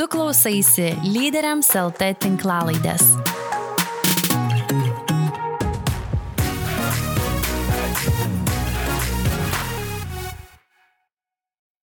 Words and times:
Tu 0.00 0.06
klausaisi 0.08 0.94
lyderiams 1.04 1.66
LT 1.76 2.06
tinklalaidės. 2.22 3.02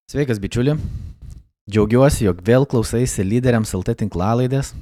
Sveikas, 0.10 0.42
bičiuli. 0.42 0.74
Džiaugiuosi, 1.70 2.26
jog 2.26 2.42
vėl 2.42 2.66
klausaisi 2.66 3.22
lyderiams 3.22 3.78
LT 3.78 4.00
tinklalaidės. 4.02 4.74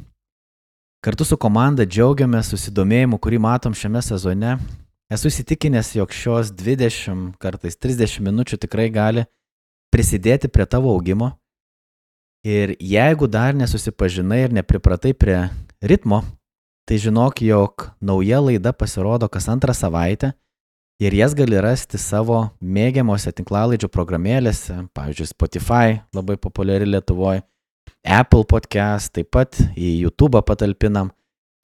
Kartu 1.03 1.27
su 1.27 1.35
komanda 1.35 1.83
džiaugiamės 1.83 2.55
susidomėjimu, 2.55 3.19
kurį 3.19 3.43
matom 3.43 3.75
šiame 3.75 3.99
sezone. 3.99 4.55
Esu 5.11 5.27
įsitikinęs, 5.27 5.97
jog 5.99 6.15
šios 6.15 6.55
20, 6.55 7.33
kartais 7.35 7.75
30 7.75 8.29
minučių 8.31 8.63
tikrai 8.63 8.87
gali 8.87 9.27
prisidėti 9.91 10.47
prie 10.47 10.71
tavo 10.71 10.95
augimo. 10.95 11.35
Ir 12.45 12.75
jeigu 12.77 13.25
dar 13.25 13.55
nesusipažinai 13.57 14.43
ir 14.43 14.51
nepripratai 14.53 15.15
prie 15.17 15.47
ritmo, 15.81 16.19
tai 16.85 16.99
žinok, 17.01 17.41
jog 17.41 17.87
nauja 17.97 18.37
laida 18.37 18.69
pasirodo 18.69 19.25
kas 19.33 19.47
antrą 19.49 19.73
savaitę 19.73 20.29
ir 21.01 21.15
jas 21.17 21.33
gali 21.33 21.57
rasti 21.57 21.97
savo 21.97 22.51
mėgiamose 22.61 23.33
tinklalaidžių 23.33 23.89
programėlėse, 23.89 24.75
pavyzdžiui, 24.93 25.31
Spotify, 25.31 25.97
labai 26.13 26.37
populiari 26.37 26.85
Lietuvoje, 26.85 27.41
Apple 28.05 28.45
podcast, 28.45 29.09
taip 29.17 29.31
pat 29.33 29.57
į 29.73 29.95
YouTube 30.03 30.37
patalpinam. 30.45 31.09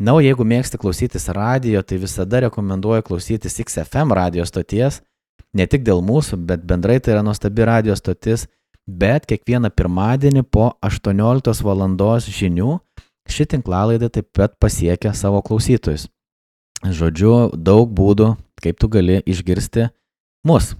Na, 0.01 0.15
o 0.17 0.23
jeigu 0.25 0.41
mėgsti 0.49 0.79
klausytis 0.81 1.29
radio, 1.29 1.83
tai 1.85 1.99
visada 2.01 2.41
rekomenduoju 2.47 3.05
klausytis 3.05 3.59
XFM 3.61 4.15
radio 4.17 4.47
stoties, 4.49 5.03
ne 5.53 5.69
tik 5.69 5.85
dėl 5.85 6.01
mūsų, 6.01 6.41
bet 6.41 6.65
bendrai 6.65 6.97
tai 6.97 7.13
yra 7.13 7.21
nuostabi 7.21 7.69
radio 7.69 7.93
stotis, 7.93 8.47
bet 8.87 9.27
kiekvieną 9.29 9.69
pirmadienį 9.69 10.43
po 10.43 10.71
18 10.81 11.63
val. 11.63 11.83
žinių 12.27 12.79
ši 13.29 13.45
tinklalaidė 13.45 14.09
taip 14.09 14.27
pat 14.33 14.57
pasiekia 14.59 15.13
savo 15.13 15.41
klausytojus. 15.41 16.07
Žodžiu, 16.81 17.53
daug 17.55 17.91
būdų 17.93 18.35
kaip 18.61 18.79
tu 18.79 18.87
gali 18.87 19.21
išgirsti 19.25 19.89
mus. 20.47 20.75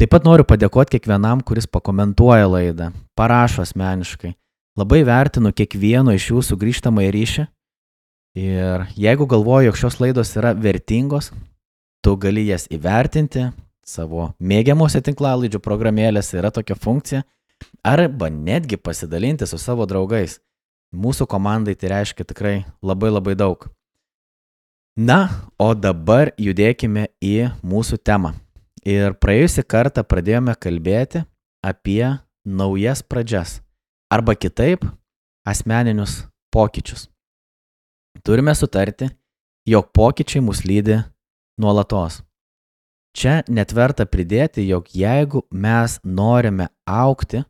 Taip 0.00 0.12
pat 0.14 0.24
noriu 0.24 0.46
padėkoti 0.48 0.96
kiekvienam, 0.96 1.42
kuris 1.44 1.68
pakomentuoja 1.68 2.48
laidą, 2.48 2.90
parašo 3.18 3.64
asmeniškai. 3.66 4.32
Labai 4.80 5.02
vertinu 5.04 5.52
kiekvieno 5.52 6.14
iš 6.16 6.30
jūsų 6.30 6.56
grįžtamą 6.60 7.04
į 7.08 7.10
ryšį. 7.16 7.46
Ir 8.40 8.86
jeigu 8.96 9.26
galvoju, 9.28 9.68
jog 9.68 9.80
šios 9.80 9.98
laidos 10.00 10.30
yra 10.38 10.54
vertingos, 10.56 11.32
tu 12.00 12.14
gali 12.16 12.46
jas 12.48 12.64
įvertinti 12.72 13.50
savo 13.86 14.30
mėgiamuose 14.40 15.00
tinklalaidžių 15.04 15.60
programėlėse, 15.64 16.36
yra 16.38 16.50
tokia 16.54 16.76
funkcija, 16.78 17.24
arba 17.84 18.30
netgi 18.30 18.76
pasidalinti 18.76 19.46
su 19.46 19.58
savo 19.58 19.86
draugais. 19.86 20.38
Mūsų 20.90 21.26
komandai 21.30 21.76
tai 21.78 21.92
reiškia 21.92 22.26
tikrai 22.26 22.54
labai 22.82 23.12
labai 23.12 23.36
daug. 23.38 23.68
Na, 24.98 25.28
o 25.58 25.70
dabar 25.74 26.32
judėkime 26.36 27.06
į 27.22 27.50
mūsų 27.62 28.00
temą. 28.02 28.34
Ir 28.82 29.14
praėjusį 29.22 29.62
kartą 29.68 30.02
pradėjome 30.02 30.56
kalbėti 30.58 31.22
apie 31.62 32.18
naujas 32.44 33.04
pradžias. 33.06 33.60
Arba 34.10 34.34
kitaip, 34.34 34.82
asmeninius 35.46 36.24
pokyčius. 36.50 37.06
Turime 38.26 38.54
sutarti, 38.58 39.06
jog 39.68 39.92
pokyčiai 39.94 40.42
mus 40.42 40.64
lydi 40.66 40.98
nuolatos. 41.60 42.20
Čia 43.16 43.40
netverta 43.50 44.06
pridėti, 44.06 44.62
jog 44.68 44.86
jeigu 44.94 45.42
mes 45.50 45.98
norime 46.04 46.68
aukti, 46.86 47.42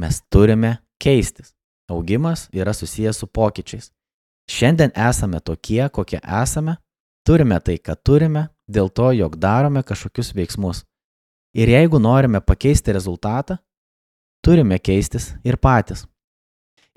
mes 0.00 0.20
turime 0.28 0.76
keistis. 1.00 1.54
Augimas 1.90 2.48
yra 2.52 2.74
susijęs 2.76 3.18
su 3.18 3.26
pokyčiais. 3.26 3.90
Šiandien 4.50 4.92
esame 5.08 5.40
tokie, 5.40 5.88
kokie 5.88 6.20
esame, 6.42 6.76
turime 7.26 7.58
tai, 7.60 7.78
ką 7.78 7.96
turime, 8.04 8.48
dėl 8.68 8.90
to, 8.90 9.10
jog 9.16 9.36
darome 9.38 9.82
kažkokius 9.82 10.34
veiksmus. 10.36 10.84
Ir 11.54 11.70
jeigu 11.70 11.98
norime 11.98 12.40
pakeisti 12.40 12.92
rezultatą, 12.94 13.58
turime 14.44 14.78
keistis 14.78 15.32
ir 15.44 15.58
patys. 15.58 16.04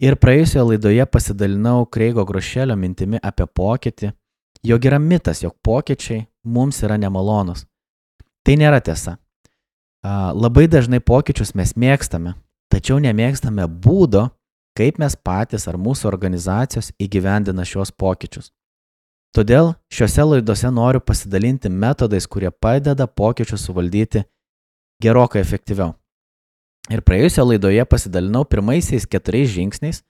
Ir 0.02 0.18
praėjusioje 0.18 0.66
laidoje 0.74 1.06
pasidalinau 1.06 1.86
Kreigo 1.86 2.25
Grošelio 2.25 2.75
mintimi 2.78 3.22
apie 3.22 3.46
pokytį, 3.46 4.12
jog 4.66 4.86
yra 4.90 5.00
mitas, 5.00 5.44
jog 5.46 5.56
pokyčiai 5.63 6.25
mums 6.44 6.81
yra 6.84 6.97
nemalonus. 6.97 7.66
Tai 8.44 8.56
nėra 8.59 8.81
tiesa. 8.84 9.18
Labai 10.04 10.68
dažnai 10.68 11.00
pokyčius 11.00 11.54
mes 11.56 11.78
mėgstame, 11.80 12.34
tačiau 12.68 13.00
nemėgstame 13.00 13.68
būdo, 13.68 14.28
kaip 14.76 15.00
mes 15.00 15.16
patys 15.16 15.70
ar 15.72 15.78
mūsų 15.80 16.09
organizacijos 16.09 16.92
įgyvendina 17.00 17.64
šios 17.64 17.94
pokyčius. 17.96 18.52
Todėl 19.34 19.72
šiuose 19.90 20.26
laidose 20.28 20.70
noriu 20.70 21.00
pasidalinti 21.02 21.72
metodais, 21.72 22.28
kurie 22.28 22.52
padeda 22.52 23.08
pokyčius 23.08 23.64
suvaldyti 23.66 24.26
gerokai 25.02 25.42
efektyviau. 25.42 25.96
Ir 26.92 27.02
praėjusioje 27.02 27.54
laidoje 27.54 27.86
pasidalinau 27.88 28.44
pirmaisiais 28.44 29.08
keturiais 29.08 29.50
žingsniais. 29.56 30.04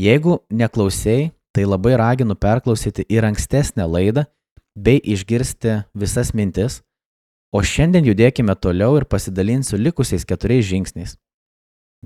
Jeigu 0.00 0.40
neklausėjai, 0.48 1.30
tai 1.52 1.68
labai 1.68 1.98
raginu 2.00 2.34
perklausyti 2.38 3.04
ir 3.12 3.26
ankstesnę 3.28 3.84
laidą 3.84 4.24
bei 4.72 5.02
išgirsti 5.02 5.82
visas 5.94 6.32
mintis, 6.32 6.80
o 7.52 7.62
šiandien 7.64 8.06
judėkime 8.08 8.54
toliau 8.56 8.98
ir 8.98 9.06
pasidalinsiu 9.08 9.78
likusiais 9.80 10.26
keturiais 10.28 10.66
žingsniais. 10.68 11.16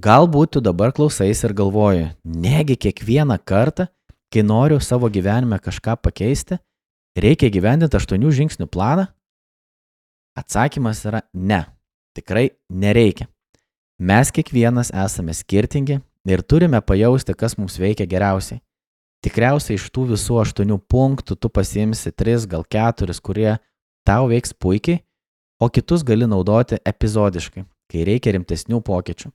Galbūt 0.01 0.55
tu 0.57 0.63
dabar 0.65 0.93
klausais 0.97 1.43
ir 1.45 1.53
galvoji, 1.53 2.07
negi 2.25 2.79
kiekvieną 2.81 3.37
kartą, 3.45 3.89
kai 4.33 4.41
noriu 4.41 4.81
savo 4.81 5.11
gyvenime 5.13 5.59
kažką 5.61 5.99
pakeisti, 6.01 6.57
reikia 7.19 7.51
gyvendinti 7.53 7.99
aštuonių 7.99 8.33
žingsnių 8.33 8.71
planą? 8.73 9.11
Atsakymas 10.39 11.05
yra 11.05 11.21
ne. 11.35 11.67
Tikrai 12.17 12.51
nereikia. 12.69 13.27
Mes 14.01 14.33
kiekvienas 14.33 14.91
esame 14.97 15.35
skirtingi 15.37 15.99
ir 16.29 16.43
turime 16.43 16.81
pajausti, 16.81 17.37
kas 17.37 17.59
mums 17.61 17.77
veikia 17.81 18.09
geriausiai. 18.09 18.63
Tikriausiai 19.23 19.77
iš 19.77 19.87
tų 19.95 20.09
visų 20.15 20.41
aštuonių 20.43 20.81
punktų 20.91 21.37
tu 21.37 21.49
pasiimsi 21.53 22.11
tris, 22.17 22.49
gal 22.49 22.65
keturis, 22.65 23.21
kurie 23.21 23.59
tau 24.09 24.27
veiks 24.33 24.57
puikiai, 24.57 25.05
o 25.63 25.69
kitus 25.69 26.03
gali 26.03 26.27
naudoti 26.27 26.81
epizodiškai, 26.83 27.63
kai 27.87 28.05
reikia 28.09 28.35
rimtesnių 28.35 28.81
pokyčių. 28.83 29.31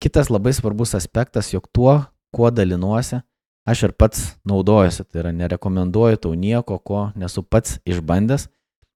Kitas 0.00 0.30
labai 0.32 0.54
svarbus 0.56 0.94
aspektas, 0.96 1.50
jog 1.52 1.66
tuo, 1.72 1.98
kuo 2.32 2.48
dalinuosi, 2.50 3.20
aš 3.68 3.82
ir 3.88 3.92
pats 3.92 4.22
naudojuosi. 4.48 5.04
Tai 5.04 5.20
yra, 5.20 5.32
nerekomenduoju 5.36 6.20
tau 6.24 6.32
nieko, 6.38 6.78
ko 6.80 7.10
nesu 7.16 7.44
pats 7.44 7.76
išbandęs. 7.84 8.48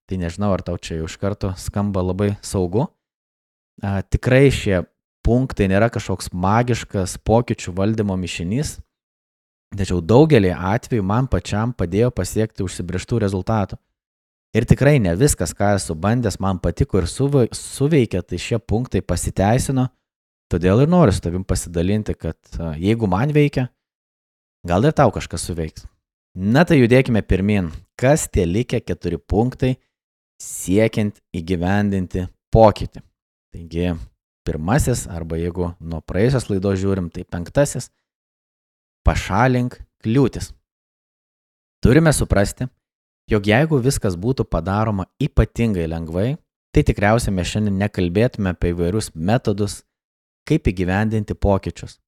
Tai 0.08 0.16
nežinau, 0.22 0.54
ar 0.56 0.64
tau 0.64 0.78
čia 0.80 1.02
jau 1.02 1.08
iš 1.08 1.18
karto 1.20 1.52
skamba 1.60 2.00
labai 2.00 2.30
saugu. 2.40 2.86
A, 3.84 4.00
tikrai 4.00 4.48
šie 4.48 4.86
punktai 5.26 5.68
nėra 5.68 5.90
kažkoks 5.92 6.32
magiškas 6.32 7.18
pokyčių 7.28 7.74
valdymo 7.76 8.16
mišinys, 8.16 8.78
tačiau 9.76 10.00
daugelį 10.00 10.54
atvejų 10.56 11.04
man 11.04 11.28
pačiam 11.28 11.76
padėjo 11.76 12.08
pasiekti 12.16 12.64
užsibrieštų 12.64 13.20
rezultatų. 13.26 13.76
Ir 14.56 14.64
tikrai 14.64 14.96
ne 15.02 15.12
viskas, 15.18 15.52
ką 15.52 15.74
esu 15.76 15.94
bandęs, 15.94 16.38
man 16.40 16.58
patiko 16.62 17.02
ir 17.02 17.08
suveikė, 17.10 18.22
tai 18.24 18.38
šie 18.40 18.58
punktai 18.58 19.02
pasiteisino 19.04 19.90
Todėl 20.48 20.80
ir 20.80 20.88
noriu 20.88 21.12
su 21.12 21.20
tavim 21.20 21.42
pasidalinti, 21.44 22.14
kad 22.16 22.38
jeigu 22.80 23.08
man 23.10 23.34
veikia, 23.36 23.66
gal 24.64 24.86
ir 24.88 24.94
tau 24.96 25.12
kažkas 25.12 25.44
suveiks. 25.44 25.84
Na 26.32 26.62
tai 26.64 26.78
judėkime 26.78 27.20
pirmin. 27.20 27.68
Kas 27.98 28.28
tie 28.32 28.46
likę 28.48 28.80
keturi 28.80 29.18
punktai 29.20 29.74
siekiant 30.40 31.18
įgyvendinti 31.36 32.24
pokytį? 32.54 33.02
Taigi, 33.52 33.92
pirmasis, 34.48 35.04
arba 35.12 35.36
jeigu 35.36 35.74
nuo 35.80 36.00
praėjusios 36.00 36.48
laidos 36.48 36.80
žiūrim, 36.80 37.10
tai 37.12 37.26
penktasis- 37.28 37.90
pašalink 39.06 39.76
kliūtis. 40.00 40.52
Turime 41.84 42.12
suprasti, 42.16 42.70
jog 43.28 43.46
jeigu 43.46 43.80
viskas 43.84 44.16
būtų 44.16 44.46
padaroma 44.48 45.06
ypatingai 45.22 45.86
lengvai, 45.90 46.36
tai 46.72 46.84
tikriausiai 46.86 47.34
mes 47.34 47.48
šiandien 47.50 47.78
nekalbėtume 47.82 48.52
apie 48.54 48.72
įvairius 48.72 49.12
metodus, 49.14 49.82
kaip 50.48 50.68
įgyvendinti 50.70 51.36
pokyčius. 51.36 51.98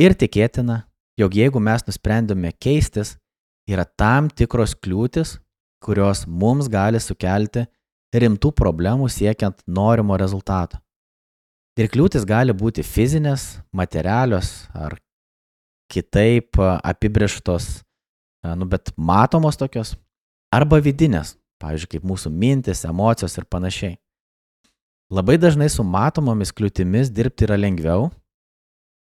Ir 0.00 0.16
tikėtina, 0.16 0.84
jog 1.20 1.36
jeigu 1.36 1.60
mes 1.60 1.84
nusprendėme 1.88 2.52
keistis, 2.60 3.16
yra 3.68 3.84
tam 3.84 4.28
tikros 4.28 4.76
kliūtis, 4.76 5.38
kurios 5.84 6.24
mums 6.26 6.68
gali 6.72 7.00
sukelti 7.00 7.66
rimtų 8.16 8.52
problemų 8.56 9.08
siekiant 9.12 9.60
norimo 9.66 10.16
rezultato. 10.16 10.80
Ir 11.76 11.90
kliūtis 11.92 12.24
gali 12.24 12.54
būti 12.56 12.80
fizinės, 12.86 13.58
materialios 13.76 14.64
ar 14.72 14.96
kitaip 15.92 16.56
apibrieštos, 16.56 17.82
nu 18.56 18.68
bet 18.70 18.94
matomos 18.96 19.58
tokios, 19.60 19.92
arba 20.54 20.80
vidinės, 20.82 21.36
pavyzdžiui, 21.62 21.96
kaip 21.96 22.08
mūsų 22.08 22.32
mintis, 22.32 22.84
emocijos 22.88 23.38
ir 23.38 23.46
panašiai. 23.50 23.96
Labai 25.12 25.36
dažnai 25.38 25.68
su 25.70 25.84
matomomis 25.86 26.50
kliūtimis 26.52 27.12
dirbti 27.14 27.46
yra 27.46 27.58
lengviau. 27.60 28.10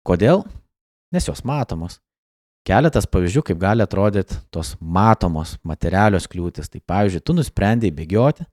Kodėl? 0.06 0.44
nes 1.12 1.29
jos 1.29 1.43
matomos. 1.44 1.99
Keletas 2.67 3.06
pavyzdžių, 3.08 3.43
kaip 3.49 3.61
gali 3.62 3.85
atrodyti 3.85 4.37
tos 4.52 4.75
matomos 4.81 5.56
materialios 5.64 6.29
kliūtis. 6.29 6.69
Tai 6.69 6.82
pavyzdžiui, 6.85 7.25
tu 7.25 7.37
nusprendėjai 7.38 7.94
bėgioti, 7.96 8.44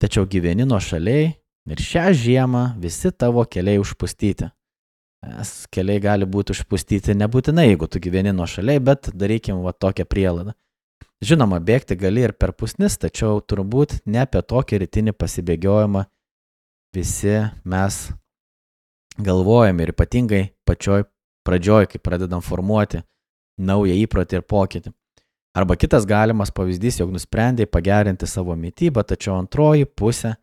tačiau 0.00 0.24
gyveni 0.28 0.64
nuo 0.68 0.80
šaliai 0.80 1.34
ir 1.68 1.84
šią 1.84 2.06
žiemą 2.16 2.64
visi 2.80 3.12
tavo 3.12 3.44
keliai 3.44 3.82
užpustyti. 3.82 4.48
Es 5.42 5.68
keliai 5.70 6.00
gali 6.02 6.26
būti 6.26 6.54
užpustyti 6.56 7.14
nebūtinai, 7.14 7.68
jeigu 7.68 7.86
tu 7.86 8.00
gyveni 8.02 8.32
nuo 8.34 8.48
šaliai, 8.48 8.80
bet 8.82 9.12
darykim 9.14 9.60
va 9.62 9.74
tokią 9.76 10.08
prielaidą. 10.08 10.56
Žinoma, 11.22 11.60
bėgti 11.62 11.94
gali 11.94 12.24
ir 12.26 12.32
per 12.34 12.50
pusnis, 12.58 12.96
tačiau 12.98 13.38
turbūt 13.46 14.00
ne 14.10 14.24
apie 14.24 14.40
tokį 14.42 14.80
rytinį 14.82 15.12
pasibėgiojimą 15.14 16.02
visi 16.96 17.36
mes 17.62 17.98
galvojame 19.22 19.86
ir 19.86 19.92
ypatingai 19.94 20.42
pačioj 20.66 21.06
pradžioj, 21.46 21.86
kai 21.92 22.02
pradedam 22.02 22.42
formuoti 22.42 23.04
naują 23.58 23.94
įprotį 24.02 24.40
ir 24.40 24.44
pokytį. 24.50 24.92
Arba 25.54 25.76
kitas 25.76 26.08
galimas 26.08 26.50
pavyzdys, 26.50 26.98
jog 26.98 27.12
nusprendėjai 27.14 27.70
pagerinti 27.70 28.26
savo 28.26 28.56
mytybą, 28.58 29.04
tačiau 29.04 29.36
antroji 29.36 29.86
pusė 29.86 30.34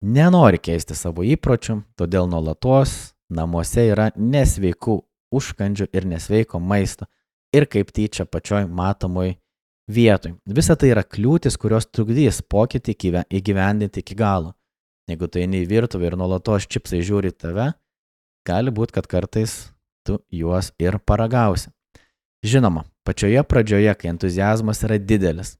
nenori 0.00 0.60
keisti 0.62 0.94
savo 0.96 1.26
įpročių, 1.26 1.80
todėl 1.98 2.30
nuolatos 2.30 3.12
namuose 3.28 3.88
yra 3.90 4.12
nesveikų 4.16 5.00
užkandžių 5.34 5.90
ir 5.92 6.06
nesveiko 6.08 6.60
maisto 6.62 7.08
ir 7.52 7.66
kaip 7.68 7.90
tyčia 7.92 8.24
pačioj 8.24 8.68
matomoj 8.70 9.34
vietoj. 9.88 10.34
Visa 10.46 10.76
tai 10.76 10.90
yra 10.94 11.04
kliūtis, 11.06 11.58
kurios 11.60 11.86
trukdys 11.86 12.42
pokytį 12.42 12.96
įgyvendinti 13.38 14.02
iki 14.02 14.16
galo. 14.18 14.54
Jeigu 15.06 15.28
tu 15.30 15.38
eini 15.38 15.62
į 15.62 15.68
virtuvę 15.70 16.10
ir 16.10 16.16
nuolatos 16.18 16.66
čipsai 16.66 17.04
žiūri 17.06 17.30
tave, 17.30 17.70
gali 18.46 18.72
būti, 18.74 18.96
kad 18.96 19.06
kartais 19.06 19.68
tu 20.06 20.18
juos 20.34 20.72
ir 20.82 20.98
paragausi. 20.98 21.70
Žinoma, 22.46 22.84
pačioje 23.06 23.42
pradžioje, 23.46 23.94
kai 23.94 24.10
entuzijazmas 24.10 24.82
yra 24.86 24.98
didelis 24.98 25.54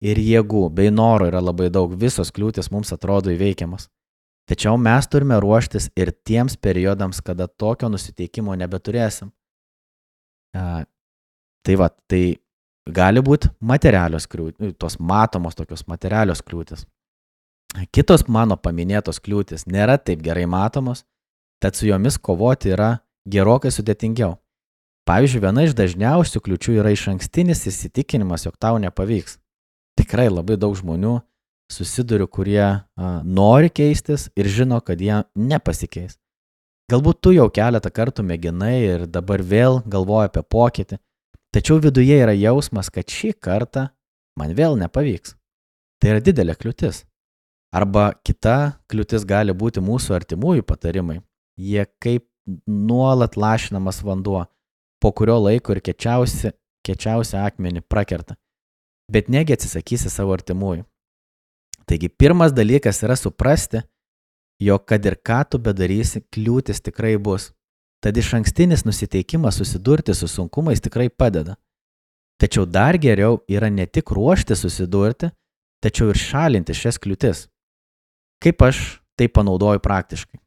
ir 0.00 0.18
jėgų 0.22 0.68
bei 0.72 0.92
noro 0.94 1.28
yra 1.28 1.40
labai 1.42 1.68
daug, 1.74 1.94
visos 1.98 2.30
kliūtis 2.34 2.70
mums 2.72 2.92
atrodo 2.94 3.32
įveikiamas. 3.34 3.88
Tačiau 4.48 4.78
mes 4.80 5.08
turime 5.12 5.36
ruoštis 5.42 5.90
ir 5.98 6.14
tiems 6.24 6.56
periodams, 6.56 7.20
kada 7.20 7.48
tokio 7.48 7.90
nusiteikimo 7.92 8.54
nebeturėsim. 8.56 9.28
A, 10.56 10.86
tai 11.66 11.76
va, 11.76 11.90
tai 12.08 12.38
gali 12.88 13.22
būti 13.24 13.50
materialios 13.60 14.26
kliūtis, 14.30 14.74
tos 14.78 14.98
matomos 14.98 15.58
tokios 15.58 15.86
materialios 15.86 16.42
kliūtis. 16.42 16.86
Kitos 17.92 18.24
mano 18.28 18.56
paminėtos 18.56 19.20
kliūtis 19.20 19.66
nėra 19.68 19.98
taip 20.00 20.22
gerai 20.24 20.46
matomos, 20.48 21.04
tad 21.60 21.76
su 21.76 21.88
jomis 21.88 22.16
kovoti 22.18 22.72
yra 22.72 22.98
gerokai 23.28 23.70
sudėtingiau. 23.74 24.38
Pavyzdžiui, 25.08 25.40
viena 25.40 25.64
iš 25.64 25.74
dažniausių 25.76 26.40
kliučių 26.44 26.78
yra 26.82 26.92
iš 26.92 27.06
ankstinis 27.14 27.64
įsitikinimas, 27.68 28.44
jog 28.44 28.56
tau 28.60 28.76
nepavyks. 28.80 29.38
Tikrai 29.96 30.28
labai 30.28 30.58
daug 30.60 30.76
žmonių 30.76 31.18
susiduriu, 31.72 32.28
kurie 32.28 32.64
a, 32.64 32.80
nori 33.24 33.70
keistis 33.72 34.28
ir 34.36 34.48
žino, 34.52 34.80
kad 34.84 35.00
jie 35.00 35.22
nepasikeis. 35.36 36.18
Galbūt 36.88 37.20
tu 37.20 37.32
jau 37.36 37.48
keletą 37.52 37.90
kartų 37.92 38.24
mėginai 38.24 38.76
ir 38.80 39.06
dabar 39.12 39.42
vėl 39.44 39.82
galvoji 39.84 40.30
apie 40.30 40.42
pokytį, 40.44 41.00
tačiau 41.54 41.78
viduje 41.82 42.16
yra 42.16 42.34
jausmas, 42.36 42.90
kad 42.92 43.08
šį 43.08 43.34
kartą 43.42 43.88
man 44.38 44.54
vėl 44.56 44.78
nepavyks. 44.80 45.34
Tai 45.98 46.14
yra 46.14 46.22
didelė 46.22 46.54
kliūtis. 46.58 47.04
Arba 47.74 48.12
kita 48.24 48.78
kliūtis 48.88 49.26
gali 49.28 49.52
būti 49.52 49.82
mūsų 49.84 50.14
artimųjų 50.16 50.64
patarimai. 50.64 51.20
Jie 51.58 51.84
kaip 52.00 52.24
nuolat 52.66 53.36
lašinamas 53.36 54.00
vanduo 54.04 54.46
po 55.00 55.12
kurio 55.12 55.36
laiko 55.42 55.74
ir 55.74 55.82
kečiausi, 55.84 56.52
kečiausią 56.86 57.42
akmenį 57.46 57.84
prakerta. 57.86 58.38
Bet 59.12 59.28
negi 59.32 59.54
atsisakysi 59.54 60.10
savo 60.12 60.34
artimųjų. 60.36 60.84
Taigi 61.88 62.10
pirmas 62.12 62.52
dalykas 62.52 63.00
yra 63.04 63.16
suprasti, 63.16 63.80
jog 64.60 64.84
kad 64.88 65.04
ir 65.06 65.16
ką 65.16 65.40
tu 65.48 65.60
bedarysi, 65.62 66.20
kliūtis 66.34 66.82
tikrai 66.84 67.16
bus. 67.16 67.52
Tad 68.04 68.16
iš 68.16 68.32
ankstinis 68.38 68.84
nusiteikimas 68.86 69.58
susidurti 69.58 70.14
su 70.14 70.28
sunkumais 70.28 70.80
tikrai 70.80 71.08
padeda. 71.08 71.56
Tačiau 72.38 72.66
dar 72.66 72.98
geriau 72.98 73.40
yra 73.50 73.70
ne 73.70 73.86
tik 73.86 74.12
ruošti 74.14 74.54
susidurti, 74.56 75.32
tačiau 75.82 76.12
ir 76.12 76.18
šalinti 76.18 76.74
šias 76.74 77.00
kliūtis. 77.02 77.48
Kaip 78.38 78.62
aš 78.62 79.00
tai 79.18 79.26
panaudoju 79.26 79.82
praktiškai. 79.82 80.38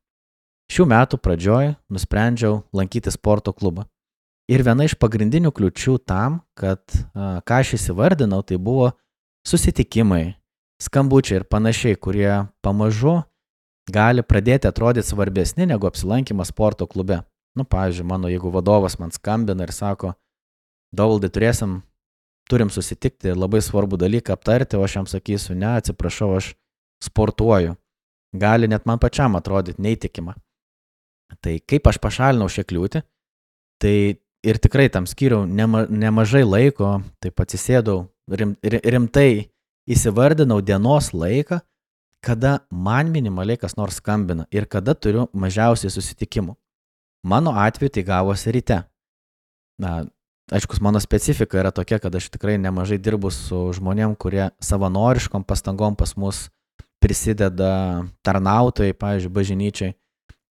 Šių 0.71 0.85
metų 0.87 1.19
pradžioj 1.19 1.73
nusprendžiau 1.91 2.61
lankyti 2.71 3.11
sporto 3.11 3.51
klubą. 3.51 3.83
Ir 4.47 4.63
viena 4.63 4.87
iš 4.87 4.95
pagrindinių 4.99 5.51
kliučių 5.51 5.97
tam, 6.07 6.39
kad 6.55 6.79
ką 7.15 7.57
aš 7.59 7.75
įsivardinau, 7.75 8.39
tai 8.47 8.55
buvo 8.55 8.93
susitikimai, 9.47 10.37
skambučiai 10.79 11.41
ir 11.41 11.45
panašiai, 11.51 11.99
kurie 11.99 12.47
pamažu 12.63 13.19
gali 13.91 14.23
pradėti 14.23 14.69
atrodyti 14.71 15.11
svarbesni 15.11 15.67
negu 15.67 15.87
apsilankimas 15.91 16.53
sporto 16.55 16.87
klube. 16.87 17.19
Nu, 17.57 17.65
pavyzdžiui, 17.67 18.07
mano 18.07 18.29
jeigu 18.31 18.51
vadovas 18.53 18.97
man 18.99 19.11
skambina 19.11 19.65
ir 19.67 19.73
sako, 19.75 20.13
Dauvaldai 20.91 21.29
turėsim, 21.31 21.77
turim 22.51 22.71
susitikti 22.71 23.31
labai 23.31 23.61
svarbų 23.63 23.95
dalyką 24.01 24.35
aptarti, 24.35 24.75
o 24.75 24.83
aš 24.83 24.97
jam 24.97 25.07
sakysiu, 25.07 25.55
ne, 25.55 25.69
atsiprašau, 25.79 26.33
aš 26.35 26.51
sportuoju. 27.03 27.77
Gali 28.35 28.67
net 28.71 28.83
man 28.87 28.99
pačiam 28.99 29.37
atrodyti 29.39 29.83
neįtikima. 29.83 30.35
Tai 31.39 31.53
kaip 31.67 31.87
aš 31.87 31.99
pašalinau 32.03 32.49
šią 32.51 32.65
kliūtį, 32.67 33.01
tai 33.79 33.95
ir 34.43 34.59
tikrai 34.59 34.89
tam 34.91 35.07
skiriau 35.07 35.45
nema, 35.47 35.85
nemažai 35.87 36.43
laiko, 36.43 36.97
taip 37.23 37.39
atsisėdau, 37.39 38.09
rim, 38.27 38.57
rimtai 38.63 39.47
įsivardinau 39.87 40.59
dienos 40.59 41.13
laiką, 41.15 41.61
kada 42.21 42.59
man 42.69 43.15
minimaliai 43.15 43.59
kas 43.63 43.77
nors 43.79 44.03
skambina 44.03 44.43
ir 44.51 44.67
kada 44.67 44.93
turiu 44.93 45.29
mažiausiai 45.31 45.91
susitikimų. 45.91 46.57
Mano 47.23 47.53
atveju 47.55 47.89
tai 47.89 48.03
gavosi 48.03 48.51
ryte. 48.51 48.81
Na, 49.81 50.05
aiškus, 50.51 50.81
mano 50.81 50.99
specifika 50.99 51.59
yra 51.61 51.71
tokia, 51.71 51.99
kad 52.01 52.15
aš 52.15 52.29
tikrai 52.33 52.57
nemažai 52.57 52.97
dirbu 52.97 53.31
su 53.33 53.67
žmonėm, 53.77 54.15
kurie 54.17 54.49
savanoriškom 54.63 55.45
pastangom 55.45 55.95
pas 55.95 56.15
mus 56.17 56.49
prisideda 57.01 58.05
tarnautojai, 58.25 58.93
pavyzdžiui, 58.97 59.33
bažnyčiai. 59.33 59.95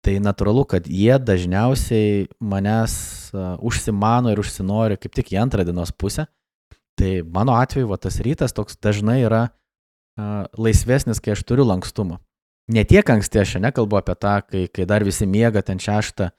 Tai 0.00 0.14
natūralu, 0.24 0.64
kad 0.64 0.86
jie 0.88 1.12
dažniausiai 1.20 2.30
manęs 2.40 2.94
užsimano 3.60 4.32
ir 4.32 4.40
užsinori 4.40 4.96
kaip 4.96 5.12
tik 5.18 5.34
į 5.34 5.42
antrą 5.42 5.66
dienos 5.68 5.92
pusę. 5.92 6.24
Tai 6.96 7.10
mano 7.28 7.54
atveju 7.60 7.90
va, 7.90 7.98
tas 8.00 8.18
rytas 8.24 8.56
toks 8.56 8.78
dažnai 8.80 9.20
yra 9.26 9.42
uh, 9.50 10.48
laisvesnis, 10.56 11.20
kai 11.20 11.34
aš 11.36 11.44
turiu 11.48 11.66
lankstumą. 11.68 12.18
Ne 12.72 12.84
tiek 12.88 13.06
anksti 13.12 13.42
aš 13.42 13.54
nekalbu 13.60 14.00
apie 14.00 14.16
tą, 14.20 14.34
kai, 14.46 14.64
kai 14.72 14.86
dar 14.88 15.04
visi 15.04 15.28
miega 15.28 15.62
ten 15.64 15.80
šeštą, 15.82 16.30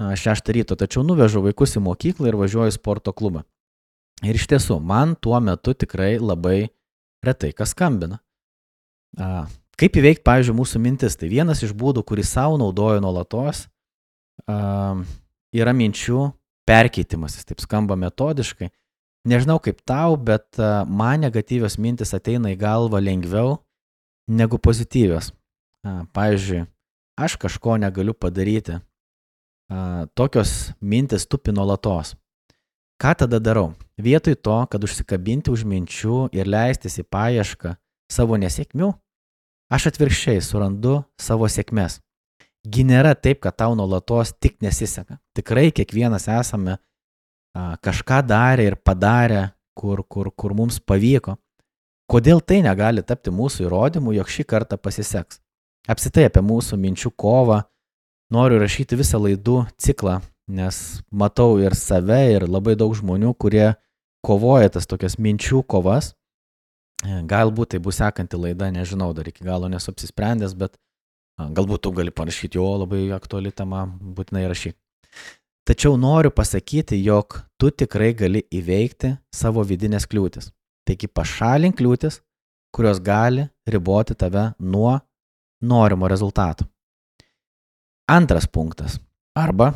uh, 0.00 0.16
šeštą 0.16 0.56
ryto, 0.56 0.80
tačiau 0.80 1.04
nuvežu 1.06 1.44
vaikus 1.44 1.76
į 1.76 1.84
mokyklą 1.84 2.32
ir 2.32 2.40
važiuoju 2.40 2.72
į 2.72 2.76
sporto 2.80 3.14
klubą. 3.14 3.44
Ir 4.24 4.36
iš 4.36 4.48
tiesų, 4.50 4.80
man 4.80 5.14
tuo 5.16 5.38
metu 5.40 5.76
tikrai 5.76 6.16
labai 6.18 6.72
retai 7.24 7.52
kas 7.56 7.76
skambina. 7.76 8.20
Uh, 9.16 9.44
Kaip 9.80 9.96
įveikti, 9.96 10.20
pavyzdžiui, 10.26 10.58
mūsų 10.58 10.80
mintis? 10.84 11.14
Tai 11.16 11.30
vienas 11.30 11.62
iš 11.64 11.70
būdų, 11.72 12.02
kurį 12.04 12.24
savo 12.28 12.58
naudoju 12.60 13.00
nuolatos, 13.00 13.62
uh, 14.44 15.00
yra 15.56 15.72
minčių 15.72 16.26
perkeitimas. 16.68 17.38
Jis 17.38 17.48
taip 17.48 17.62
skamba 17.64 17.96
metodiškai. 17.96 18.68
Nežinau 19.30 19.56
kaip 19.64 19.80
tau, 19.88 20.18
bet 20.20 20.60
uh, 20.60 20.82
man 20.84 21.24
negatyvios 21.24 21.78
mintis 21.80 22.12
ateina 22.16 22.52
į 22.52 22.58
galvą 22.60 23.00
lengviau 23.00 23.56
negu 24.28 24.60
pozityvios. 24.60 25.32
Uh, 25.80 26.04
pavyzdžiui, 26.12 26.66
aš 27.16 27.38
kažko 27.40 27.78
negaliu 27.80 28.12
padaryti. 28.12 28.82
Uh, 29.70 30.08
tokios 30.18 30.72
mintis 30.82 31.28
tupi 31.30 31.54
nuolatos. 31.54 32.16
Ką 33.00 33.14
tada 33.22 33.38
darau? 33.38 33.70
Vietoj 33.96 34.34
to, 34.42 34.56
kad 34.66 34.82
užsikabinti 34.82 35.52
už 35.52 35.62
minčių 35.62 36.26
ir 36.34 36.50
leistis 36.50 36.98
į 36.98 37.06
paiešką 37.06 37.76
savo 38.10 38.36
nesėkmių, 38.40 38.90
Aš 39.70 39.86
atvirkščiai 39.92 40.40
surandu 40.42 40.96
savo 41.22 41.46
sėkmės. 41.46 42.00
Gi 42.66 42.82
nėra 42.84 43.14
taip, 43.14 43.38
kad 43.44 43.54
tau 43.54 43.76
nuolatos 43.78 44.32
tik 44.42 44.56
nesiseka. 44.64 45.20
Tikrai 45.38 45.70
kiekvienas 45.70 46.26
esame 46.26 46.74
a, 46.74 47.76
kažką 47.78 48.18
darę 48.26 48.66
ir 48.66 48.76
padarę, 48.82 49.52
kur, 49.78 50.02
kur, 50.02 50.32
kur 50.34 50.56
mums 50.58 50.80
pavyko. 50.82 51.36
Kodėl 52.10 52.42
tai 52.42 52.58
negali 52.66 53.04
tapti 53.06 53.30
mūsų 53.30 53.68
įrodymu, 53.68 54.16
jog 54.18 54.34
šį 54.34 54.48
kartą 54.50 54.76
pasiseks? 54.76 55.38
Apsitai 55.88 56.26
apie 56.26 56.42
mūsų 56.42 56.74
minčių 56.82 57.14
kovą 57.14 57.62
noriu 58.30 58.60
rašyti 58.62 58.98
visą 58.98 59.20
laidų 59.22 59.64
ciklą, 59.80 60.20
nes 60.50 61.00
matau 61.10 61.58
ir 61.62 61.76
save, 61.78 62.22
ir 62.36 62.48
labai 62.48 62.76
daug 62.78 62.94
žmonių, 62.96 63.34
kurie 63.38 63.74
kovoja 64.26 64.70
tas 64.72 64.88
tokias 64.90 65.18
minčių 65.18 65.62
kovas 65.66 66.14
E, 67.00 67.20
galbūt 67.24 67.72
tai 67.72 67.80
bus 67.80 67.96
sekanti 68.00 68.36
laida, 68.36 68.68
nežinau, 68.72 69.12
dar 69.16 69.28
iki 69.28 69.44
galo 69.44 69.68
nesu 69.72 69.92
apsisprendęs, 69.92 70.52
bet 70.58 70.76
galbūt 71.40 71.86
tu 71.86 71.92
gali 71.96 72.12
parašyti, 72.12 72.60
jo 72.60 72.66
labai 72.82 73.06
aktuali 73.16 73.52
tema, 73.56 73.86
būtinai 73.88 74.44
rašyk. 74.50 74.76
Tačiau 75.68 75.96
noriu 76.00 76.32
pasakyti, 76.34 76.98
jog 77.04 77.38
tu 77.60 77.70
tikrai 77.70 78.10
gali 78.16 78.42
įveikti 78.52 79.14
savo 79.32 79.64
vidinės 79.64 80.08
kliūtis. 80.10 80.50
Taigi 80.88 81.08
pašalink 81.08 81.78
kliūtis, 81.78 82.20
kurios 82.74 83.00
gali 83.00 83.46
riboti 83.68 84.16
tave 84.18 84.50
nuo 84.60 84.98
norimo 85.64 86.08
rezultato. 86.10 86.66
Antras 88.10 88.44
punktas. 88.44 88.98
Arba, 89.38 89.68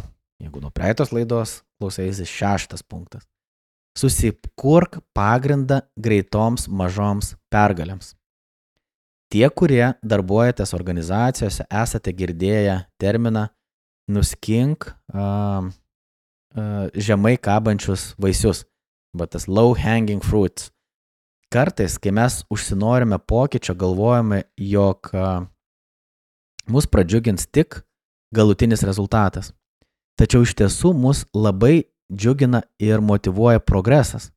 jeigu 0.43 0.59
nuo 0.59 0.73
praeitos 0.75 1.13
laidos 1.15 1.61
klausėsi, 1.79 2.25
šeštas 2.27 2.83
punktas. 2.83 3.23
Susikurk 3.95 4.99
pagrindą 5.15 5.85
greitoms 5.95 6.67
mažoms 6.67 7.37
pergalėms. 7.47 8.17
Tie, 9.31 9.47
kurie 9.55 9.93
darbuojatės 10.03 10.75
organizacijose, 10.75 11.69
esate 11.71 12.11
girdėję 12.11 12.81
terminą 12.99 13.45
nuskink 14.11 14.89
uh, 14.91 15.71
uh, 15.71 16.91
žemai 16.91 17.37
kabančius 17.39 18.17
vaisius, 18.19 18.67
bet 19.15 19.37
tas 19.39 19.47
low 19.47 19.79
hanging 19.79 20.27
fruits. 20.27 20.73
Kartais, 21.55 22.01
kai 22.03 22.11
mes 22.11 22.43
užsinorime 22.51 23.23
pokyčio, 23.23 23.79
galvojame, 23.79 24.43
jog 24.59 25.15
uh, 25.15 25.47
mus 26.67 26.91
pradžiugins 26.91 27.47
tik 27.47 27.85
galutinis 28.35 28.85
rezultatas. 28.87 29.53
Tačiau 30.19 30.45
iš 30.47 30.55
tiesų 30.59 30.93
mus 30.95 31.25
labai 31.35 31.85
džiugina 32.13 32.63
ir 32.79 33.01
motivuoja 33.01 33.63
progresas. 33.63 34.31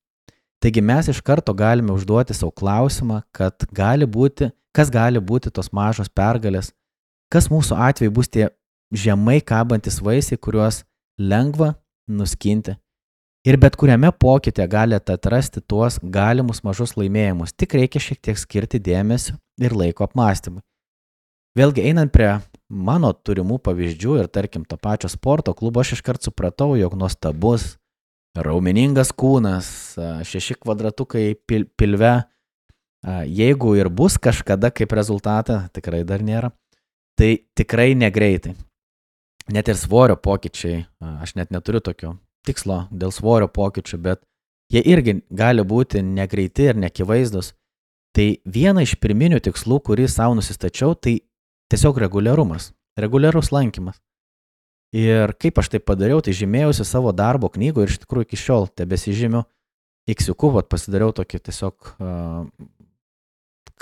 Taigi 0.61 0.81
mes 0.81 1.09
iš 1.11 1.21
karto 1.21 1.53
galime 1.53 1.93
užduoti 1.93 2.33
savo 2.33 2.51
klausimą, 2.51 3.21
kad 3.31 3.67
gali 3.71 4.07
būti, 4.09 4.49
kas 4.73 4.89
gali 4.93 5.21
būti 5.21 5.51
tos 5.53 5.69
mažos 5.73 6.09
pergalės, 6.09 6.71
kas 7.29 7.51
mūsų 7.53 7.77
atveju 7.89 8.13
bus 8.13 8.29
tie 8.33 8.49
žemai 8.93 9.37
kabantis 9.41 10.01
vaisiai, 10.01 10.39
kuriuos 10.41 10.81
lengva 11.19 11.75
nuskinti. 12.07 12.77
Ir 13.47 13.55
bet 13.61 13.77
kuriame 13.79 14.09
pokytė 14.11 14.65
galite 14.67 15.13
atrasti 15.13 15.61
tuos 15.61 15.99
galimus 16.01 16.63
mažus 16.65 16.97
laimėjimus, 16.97 17.53
tik 17.53 17.77
reikia 17.77 18.01
šiek 18.01 18.19
tiek 18.19 18.39
skirti 18.39 18.81
dėmesio 18.81 19.37
ir 19.61 19.75
laiko 19.77 20.07
apmąstymui. 20.07 20.63
Vėlgi 21.57 21.85
einant 21.89 22.11
prie 22.13 22.33
mano 22.69 23.11
turimų 23.13 23.59
pavyzdžių 23.63 24.21
ir 24.21 24.29
tarkim 24.31 24.65
to 24.67 24.77
pačio 24.77 25.09
sporto 25.11 25.53
klubo, 25.57 25.81
aš 25.81 25.97
iškart 25.97 26.27
supratau, 26.27 26.75
jog 26.79 26.95
nuostabus, 26.99 27.75
raumeningas 28.37 29.13
kūnas, 29.15 29.69
šeši 30.27 30.59
kvadratukai 30.61 31.31
pil 31.47 31.65
pilve, 31.79 32.13
jeigu 33.31 33.75
ir 33.79 33.89
bus 33.89 34.17
kažkada 34.19 34.71
kaip 34.75 34.93
rezultatą, 34.93 35.65
tikrai 35.73 36.03
dar 36.07 36.23
nėra, 36.25 36.51
tai 37.17 37.47
tikrai 37.57 37.93
negreitai. 37.95 38.55
Net 39.53 39.69
ir 39.71 39.77
svorio 39.79 40.17
pokyčiai, 40.19 40.83
aš 41.23 41.37
net 41.39 41.53
neturiu 41.55 41.79
tokio 41.79 42.17
tikslo 42.47 42.85
dėl 42.91 43.13
svorio 43.15 43.47
pokyčių, 43.47 43.99
bet 44.03 44.21
jie 44.71 44.81
irgi 44.83 45.21
gali 45.31 45.63
būti 45.63 46.03
negreiti 46.03 46.67
ir 46.71 46.79
nekivaizdus. 46.79 47.53
Tai 48.15 48.27
viena 48.43 48.83
iš 48.83 48.97
pirminių 48.99 49.39
tikslų, 49.45 49.79
kurį 49.87 50.07
savo 50.11 50.35
nusistačiau, 50.39 50.95
tai 50.95 51.19
Tiesiog 51.71 51.99
reguliarumas, 51.99 52.71
reguliarus 52.99 53.51
lankymas. 53.51 53.99
Ir 54.95 55.33
kaip 55.35 55.59
aš 55.59 55.73
tai 55.73 55.81
padariau, 55.83 56.21
tai 56.23 56.31
žymėjausi 56.37 56.85
savo 56.87 57.11
darbo 57.11 57.49
knygo 57.51 57.83
ir 57.83 57.91
iš 57.91 57.99
tikrųjų 58.05 58.29
iki 58.29 58.39
šiol 58.39 58.69
tebesižymiu 58.71 59.43
Iksiuku, 60.07 60.53
vat 60.55 60.69
pasidariau 60.71 61.11
tokį 61.11 61.41
tiesiog 61.43 61.89
uh, 61.99 62.45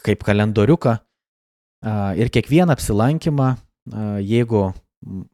kaip 0.01 0.23
kalendoriuką 0.25 0.95
uh, 0.97 2.17
ir 2.17 2.31
kiekvieną 2.33 2.73
apsilankymą, 2.73 3.51
uh, 3.53 4.17
jeigu 4.25 4.71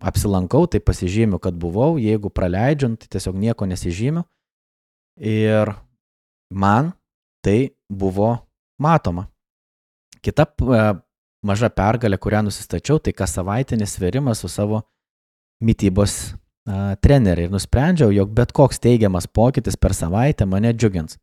apsilankau, 0.03 0.65
tai 0.67 0.81
pasižymiu, 0.84 1.39
kad 1.39 1.55
buvau, 1.55 1.96
jeigu 1.96 2.27
praleidžiant, 2.27 3.00
tai 3.00 3.08
tiesiog 3.15 3.39
nieko 3.39 3.70
nesižymiu. 3.72 4.25
Ir 5.15 5.72
man 6.51 6.91
tai 7.39 7.72
buvo 7.88 8.34
matoma. 8.75 9.29
Kita 10.20 10.43
maža 11.46 11.70
pergalė, 11.74 12.20
kurią 12.22 12.46
nusistačiau, 12.48 13.00
tai 13.02 13.14
kas 13.18 13.36
savaitinis 13.38 13.98
sverimas 13.98 14.44
su 14.44 14.50
savo 14.52 14.84
mytybos 15.62 16.16
a, 16.66 16.96
treneriu 17.02 17.48
ir 17.48 17.54
nusprendžiau, 17.54 18.14
jog 18.14 18.32
bet 18.38 18.54
koks 18.56 18.82
teigiamas 18.82 19.28
pokytis 19.28 19.78
per 19.78 19.96
savaitę 19.98 20.48
mane 20.50 20.74
džiugins. 20.74 21.18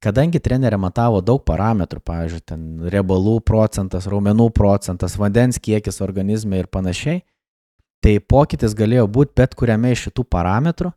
Kadangi 0.00 0.40
trenerė 0.40 0.78
matavo 0.80 1.20
daug 1.20 1.42
parametrų, 1.44 2.00
pavyzdžiui, 2.08 2.44
ten 2.48 2.60
riebalų 2.92 3.42
procentas, 3.44 4.06
raumenų 4.08 4.46
procentas, 4.56 5.18
vandens 5.20 5.60
kiekis 5.60 6.00
organizme 6.00 6.56
ir 6.56 6.70
panašiai, 6.72 7.20
tai 8.00 8.16
pokytis 8.24 8.72
galėjo 8.76 9.04
būti 9.12 9.36
bet 9.36 9.56
kuriame 9.60 9.92
iš 9.92 10.06
šitų 10.08 10.24
parametrų. 10.24 10.94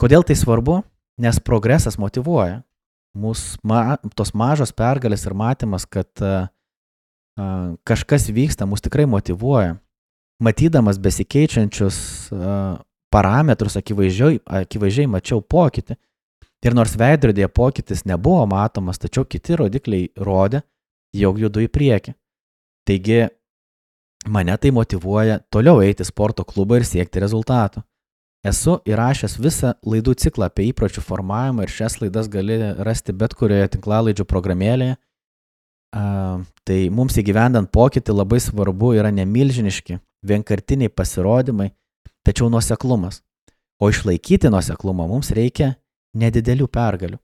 Kodėl 0.00 0.24
tai 0.24 0.36
svarbu? 0.40 0.80
Nes 1.20 1.36
progresas 1.44 1.98
motivuoja. 2.00 2.62
Mūsų 3.12 3.60
ma, 3.68 3.98
tos 4.16 4.32
mažos 4.32 4.72
pergalės 4.72 5.26
ir 5.28 5.36
matymas, 5.36 5.84
kad 5.84 6.08
uh, 6.24 6.48
kažkas 7.84 8.28
vyksta, 8.28 8.66
mus 8.66 8.82
tikrai 8.84 9.06
motivuoja. 9.06 9.76
Matydamas 10.42 10.98
besikeičiančius 10.98 11.98
parametrus, 13.12 13.76
akivaizdžiai, 13.78 14.40
akivaizdžiai 14.62 15.10
mačiau 15.10 15.42
pokytį. 15.42 15.96
Ir 16.62 16.76
nors 16.78 16.94
veidrodėje 16.98 17.48
pokytis 17.50 18.04
nebuvo 18.06 18.44
matomas, 18.46 19.00
tačiau 19.02 19.24
kiti 19.26 19.56
rodikliai 19.58 20.10
rodė, 20.16 20.62
jog 21.14 21.40
judu 21.42 21.64
į 21.64 21.70
priekį. 21.74 22.14
Taigi, 22.86 23.22
mane 24.30 24.54
tai 24.58 24.70
motivuoja 24.74 25.40
toliau 25.50 25.82
eiti 25.82 26.06
sporto 26.06 26.46
klubą 26.46 26.78
ir 26.78 26.86
siekti 26.86 27.22
rezultatų. 27.22 27.82
Esu 28.46 28.80
įrašęs 28.90 29.36
visą 29.38 29.74
laidų 29.86 30.16
ciklą 30.18 30.48
apie 30.50 30.66
įpročių 30.72 31.02
formavimą 31.06 31.62
ir 31.66 31.70
šias 31.70 32.00
laidas 32.02 32.30
gali 32.30 32.56
rasti 32.82 33.14
bet 33.14 33.36
kurioje 33.38 33.68
tinklalaidžių 33.76 34.26
programėlėje 34.26 34.96
Tai 35.92 36.78
mums 36.94 37.18
įgyvendant 37.20 37.68
pokytį 37.68 38.14
labai 38.16 38.38
svarbu 38.40 38.94
yra 38.96 39.10
nemilžiniški, 39.12 39.98
vienkartiniai 40.24 40.88
pasirodymai, 40.88 41.72
tačiau 42.24 42.48
nuoseklumas. 42.48 43.20
O 43.82 43.90
išlaikyti 43.90 44.48
nuoseklumą 44.52 45.08
mums 45.10 45.32
reikia 45.34 45.74
nedidelių 46.16 46.68
pergalių. 46.70 47.18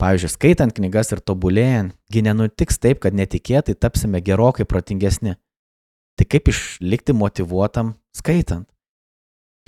Pavyzdžiui, 0.00 0.30
skaitant 0.32 0.74
knygas 0.74 1.12
ir 1.14 1.20
tobulėjant, 1.22 1.94
gi 2.10 2.24
nenutiks 2.26 2.80
taip, 2.82 2.98
kad 3.04 3.14
netikėtai 3.14 3.76
tapsime 3.78 4.18
gerokai 4.24 4.66
protingesni. 4.66 5.36
Tai 6.18 6.26
kaip 6.30 6.50
išlikti 6.50 7.14
motivuotam 7.14 7.94
skaitant? 8.16 8.66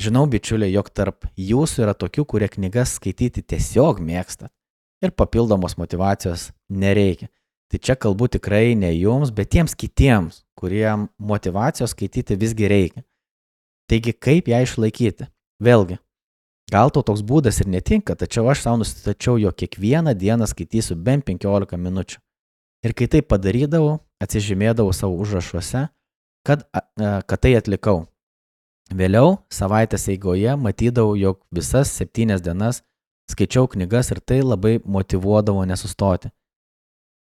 Žinau, 0.02 0.26
bičiuliai, 0.28 0.75
jog 0.75 0.90
tarp 0.92 1.28
jūsų 1.40 1.87
yra 1.87 1.95
tokių, 1.97 2.26
kurie 2.28 2.50
knygas 2.52 2.99
skaityti 2.99 3.45
tiesiog 3.47 4.02
mėgsta 4.02 4.50
ir 5.04 5.14
papildomos 5.14 5.78
motivacijos 5.78 6.50
nereikia. 6.68 7.30
Tai 7.73 7.78
čia 7.82 7.96
kalbu 7.99 8.28
tikrai 8.30 8.76
ne 8.78 8.92
jums, 8.94 9.32
bet 9.35 9.50
tiems 9.50 9.75
kitiems, 9.75 10.44
kuriem 10.58 11.08
motivacijos 11.18 11.92
skaityti 11.96 12.38
visgi 12.38 12.68
reikia. 12.70 13.02
Taigi, 13.90 14.12
kaip 14.14 14.49
ją 14.50 14.61
išlaikyti? 14.62 15.26
Vėlgi, 15.62 15.99
gal 16.70 16.92
to 16.94 17.02
toks 17.06 17.23
būdas 17.26 17.58
ir 17.62 17.70
netinka, 17.70 18.14
tačiau 18.18 18.46
aš 18.52 18.62
savo 18.66 18.80
nustačiau, 18.82 19.38
jog 19.40 19.56
kiekvieną 19.58 20.14
dieną 20.14 20.46
skaitysiu 20.50 20.99
bent 20.99 21.26
15 21.26 21.78
minučių. 21.80 22.18
Ir 22.87 22.94
kai 22.94 23.08
tai 23.11 23.23
padarydavau, 23.23 23.99
atsižymėdavau 24.23 24.92
savo 24.94 25.16
užrašuose, 25.23 25.88
kad, 26.46 26.66
kad 27.00 27.38
tai 27.42 27.56
atlikau. 27.58 28.04
Vėliau, 28.94 29.40
savaitės 29.50 30.06
eigoje, 30.12 30.52
matydavau, 30.54 31.16
jog 31.18 31.40
visas 31.50 31.90
septynias 31.90 32.44
dienas 32.44 32.85
skaičiau 33.30 33.66
knygas 33.66 34.12
ir 34.14 34.20
tai 34.23 34.42
labai 34.44 34.78
motivuodavo 34.85 35.64
nesustoti. 35.66 36.30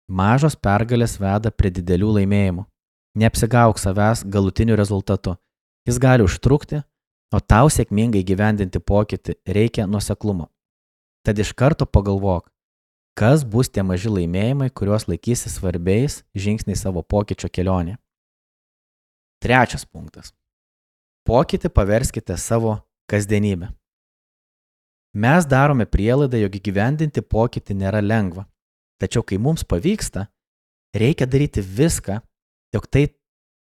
Mažos 0.06 0.54
pergalės 0.54 1.16
veda 1.18 1.50
prie 1.50 1.70
didelių 1.74 2.12
laimėjimų. 2.20 2.64
Neapsigauk 3.18 3.78
savęs 3.82 4.22
galutiniu 4.30 4.76
rezultatu. 4.78 5.34
Jis 5.86 5.98
gali 5.98 6.22
užtrukti, 6.22 6.82
o 7.34 7.40
tau 7.40 7.66
sėkmingai 7.70 8.22
gyvendinti 8.22 8.78
pokytį 8.78 9.34
reikia 9.50 9.86
nuseklumo. 9.90 10.46
Tad 11.26 11.38
iš 11.42 11.50
karto 11.58 11.86
pagalvok, 11.86 12.46
kas 13.18 13.42
bus 13.42 13.70
tie 13.72 13.82
maži 13.82 14.12
laimėjimai, 14.12 14.70
kuriuos 14.70 15.08
laikysi 15.10 15.50
svarbiais 15.50 16.22
žingsniais 16.38 16.86
savo 16.86 17.02
pokyčio 17.02 17.50
kelionė. 17.50 17.96
Trečias 19.42 19.84
punktas. 19.84 20.30
Pokytį 21.26 21.72
paverskite 21.74 22.36
savo 22.38 22.78
kasdienybę. 23.10 23.72
Mes 25.16 25.46
darome 25.50 25.86
prielaidą, 25.88 26.38
jog 26.38 26.60
įgyvendinti 26.60 27.24
pokytį 27.26 27.74
nėra 27.74 28.02
lengva. 28.04 28.46
Tačiau 29.00 29.22
kai 29.26 29.38
mums 29.38 29.64
pavyksta, 29.68 30.26
reikia 30.96 31.26
daryti 31.28 31.60
viską, 31.60 32.20
jog 32.74 32.88
tai 32.88 33.06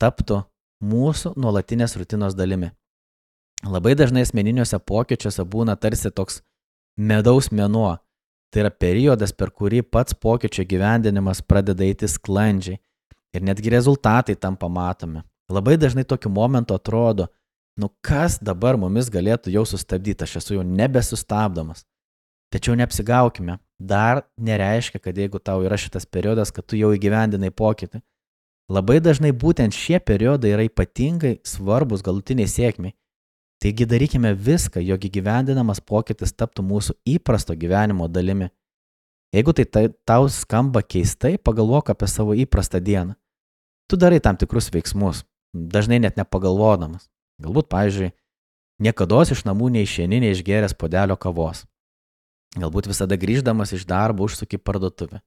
taptų 0.02 0.42
mūsų 0.84 1.34
nuolatinės 1.40 1.96
rutinos 2.00 2.36
dalimi. 2.36 2.72
Labai 3.62 3.94
dažnai 3.96 4.26
asmeniniuose 4.26 4.80
pokyčiuose 4.80 5.46
būna 5.46 5.78
tarsi 5.78 6.12
toks 6.12 6.42
medaus 6.98 7.52
mėnuo. 7.52 8.00
Tai 8.52 8.64
yra 8.66 8.72
periodas, 8.74 9.32
per 9.32 9.54
kurį 9.56 9.84
pats 9.88 10.18
pokyčio 10.18 10.66
gyvendinimas 10.68 11.40
pradeda 11.46 11.86
eiti 11.86 12.10
sklandžiai 12.10 12.82
ir 13.32 13.46
netgi 13.48 13.72
rezultatai 13.72 14.36
tampa 14.36 14.68
matomi. 14.68 15.22
Labai 15.52 15.78
dažnai 15.80 16.04
tokiu 16.04 16.32
momentu 16.34 16.76
atrodo, 16.76 17.30
Nu 17.80 17.90
kas 18.04 18.36
dabar 18.44 18.76
mumis 18.78 19.08
galėtų 19.12 19.54
jau 19.54 19.64
sustabdyti, 19.66 20.26
aš 20.26 20.42
esu 20.42 20.58
jau 20.58 20.64
nebesustabdomas. 20.68 21.86
Tačiau 22.52 22.76
neapsigaukime, 22.76 23.58
dar 23.88 24.24
nereiškia, 24.38 25.00
kad 25.02 25.18
jeigu 25.18 25.40
tau 25.40 25.64
yra 25.66 25.78
šitas 25.78 26.06
periodas, 26.06 26.52
kad 26.54 26.66
tu 26.66 26.78
jau 26.78 26.92
įgyvendinai 26.96 27.52
pokytį. 27.52 28.02
Labai 28.72 29.02
dažnai 29.04 29.34
būtent 29.36 29.76
šie 29.76 30.00
periodai 30.00 30.54
yra 30.54 30.66
ypatingai 30.68 31.40
svarbus 31.48 32.04
galutiniai 32.06 32.48
sėkmiai. 32.48 32.94
Taigi 33.62 33.86
darykime 33.86 34.32
viską, 34.34 34.82
jog 34.82 35.04
įgyvendinamas 35.06 35.82
pokytis 35.86 36.34
taptų 36.34 36.64
mūsų 36.66 36.96
įprasto 37.18 37.54
gyvenimo 37.58 38.08
dalimi. 38.10 38.50
Jeigu 39.36 39.54
tai, 39.54 39.66
tai 39.66 39.84
tau 40.08 40.30
skamba 40.30 40.82
keistai, 40.82 41.38
pagalvok 41.38 41.92
apie 41.94 42.08
savo 42.10 42.34
įprastą 42.36 42.82
dieną. 42.84 43.16
Tu 43.88 44.00
darai 44.00 44.20
tam 44.24 44.40
tikrus 44.40 44.72
veiksmus, 44.74 45.26
dažnai 45.54 46.00
net 46.00 46.18
nepagalvodamas. 46.18 47.10
Galbūt, 47.42 47.70
pavyzdžiui, 47.72 48.12
niekada 48.82 49.22
iš 49.28 49.46
namų 49.48 49.72
neišėni 49.78 50.22
neišgeręs 50.26 50.76
podelio 50.78 51.18
kavos. 51.20 51.66
Galbūt 52.60 52.90
visada 52.92 53.16
grįždamas 53.16 53.72
iš 53.72 53.86
darbo 53.88 54.26
užsuki 54.28 54.60
parduotuvę. 54.60 55.22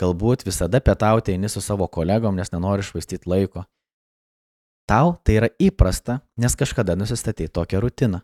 Galbūt 0.00 0.44
visada 0.44 0.80
pietauti 0.80 1.32
eini 1.32 1.48
su 1.48 1.60
savo 1.64 1.86
kolegom, 1.88 2.36
nes 2.36 2.52
nenori 2.52 2.84
švaistyti 2.84 3.28
laiko. 3.28 3.64
Tau 4.88 5.14
tai 5.24 5.36
yra 5.38 5.48
įprasta, 5.60 6.20
nes 6.40 6.56
kažkada 6.56 6.96
nusistatei 6.98 7.48
tokią 7.48 7.80
rutiną. 7.80 8.20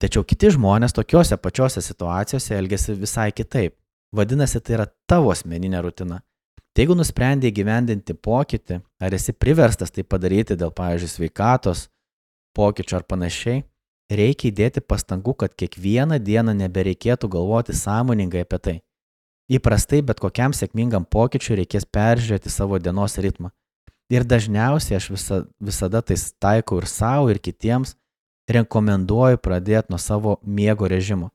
Tačiau 0.00 0.24
kiti 0.24 0.50
žmonės 0.56 0.96
tokiuose 0.96 1.36
pačiose 1.36 1.82
situacijose 1.84 2.56
elgesi 2.56 2.96
visai 2.96 3.30
kitaip. 3.36 3.76
Vadinasi, 4.16 4.60
tai 4.64 4.78
yra 4.78 4.86
tavo 5.06 5.30
asmeninė 5.30 5.82
rutina. 5.84 6.22
Tai 6.74 6.84
jeigu 6.84 6.96
nusprendė 6.96 7.50
įgyvendinti 7.50 8.16
pokytį, 8.16 8.80
ar 9.02 9.14
esi 9.14 9.34
priverstas 9.36 9.92
tai 9.94 10.02
padaryti 10.02 10.56
dėl, 10.58 10.72
pavyzdžiui, 10.74 11.10
sveikatos, 11.12 11.84
pokyčių 12.56 12.96
ar 12.98 13.06
panašiai, 13.06 13.62
reikia 14.10 14.50
įdėti 14.50 14.82
pastangų, 14.82 15.34
kad 15.42 15.54
kiekvieną 15.54 16.18
dieną 16.18 16.54
nebereikėtų 16.58 17.30
galvoti 17.30 17.76
sąmoningai 17.76 18.44
apie 18.44 18.58
tai. 18.58 18.76
Įprastai 19.50 20.02
bet 20.06 20.20
kokiam 20.22 20.54
sėkmingam 20.54 21.06
pokyčiui 21.06 21.58
reikės 21.62 21.86
peržiūrėti 21.86 22.50
savo 22.52 22.78
dienos 22.78 23.18
ritmą. 23.18 23.50
Ir 24.10 24.26
dažniausiai 24.26 24.98
aš 24.98 25.10
visa, 25.14 25.40
visada 25.62 26.02
tai 26.02 26.16
taikau 26.42 26.78
ir 26.82 26.86
savo, 26.90 27.30
ir 27.30 27.38
kitiems, 27.38 27.94
rekomenduoju 28.50 29.38
pradėti 29.38 29.94
nuo 29.94 29.98
savo 29.98 30.38
miego 30.42 30.88
režimo. 30.90 31.30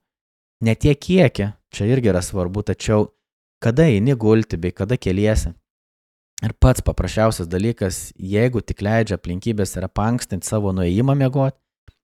Ne 0.64 0.76
tiek 0.76 1.00
kiekį, 1.00 1.52
čia 1.72 1.88
irgi 1.92 2.12
yra 2.12 2.24
svarbu, 2.24 2.64
tačiau 2.68 3.10
kada 3.64 3.88
eini 3.88 4.16
gulti 4.16 4.60
bei 4.60 4.76
kada 4.76 4.98
keliesi. 5.00 5.54
Ir 6.44 6.52
pats 6.60 6.84
paprasčiausias 6.84 7.48
dalykas, 7.48 8.12
jeigu 8.20 8.60
tik 8.60 8.84
leidžia 8.84 9.16
aplinkybės 9.16 9.78
yra 9.80 9.88
pankstinti 9.88 10.48
savo 10.48 10.74
nuėjimą 10.76 11.16
miegoti, 11.16 11.60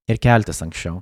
ir 0.10 0.20
keltis 0.22 0.62
anksčiau. 0.64 1.02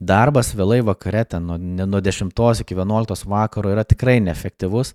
Darbas 0.00 0.52
vėlai 0.52 0.82
vakare, 0.84 1.24
ten 1.24 1.46
nuo, 1.48 1.56
nuo 1.58 2.00
10 2.04 2.60
iki 2.60 2.74
11 2.76 3.24
vakaro 3.26 3.72
yra 3.72 3.84
tikrai 3.84 4.18
neefektyvus, 4.20 4.92